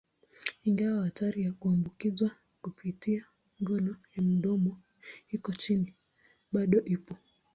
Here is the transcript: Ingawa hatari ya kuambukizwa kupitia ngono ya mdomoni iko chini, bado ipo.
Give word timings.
Ingawa 0.63 1.03
hatari 1.03 1.43
ya 1.43 1.51
kuambukizwa 1.53 2.31
kupitia 2.61 3.25
ngono 3.63 3.95
ya 4.15 4.23
mdomoni 4.23 4.83
iko 5.31 5.51
chini, 5.53 5.95
bado 6.51 6.79
ipo. 6.85 7.15